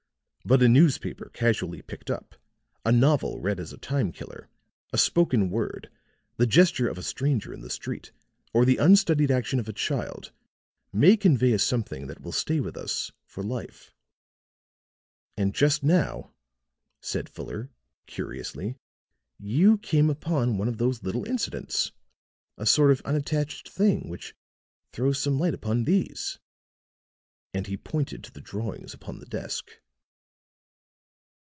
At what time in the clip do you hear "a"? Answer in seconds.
0.63-0.67, 2.83-2.91, 3.71-3.77, 4.91-4.97, 6.97-7.03, 9.69-9.71, 11.53-11.59, 22.57-22.65